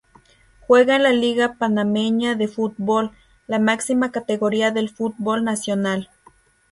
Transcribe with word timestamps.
Juega 0.61 0.95
en 0.95 1.03
la 1.03 1.11
Liga 1.13 1.59
Panameña 1.59 2.33
de 2.33 2.47
Fútbol, 2.47 3.11
la 3.45 3.59
máxima 3.59 4.11
categoría 4.11 4.71
del 4.71 4.89
fútbol 4.89 5.43
nacional. 5.43 6.09